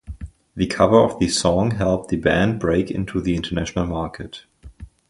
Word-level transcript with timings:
The 0.55 0.65
cover 0.65 0.97
of 0.97 1.19
the 1.19 1.27
song 1.27 1.69
helped 1.75 2.09
the 2.09 2.15
band 2.17 2.59
break 2.59 2.89
into 2.89 3.21
the 3.21 3.35
international 3.35 3.85
market. 3.85 4.45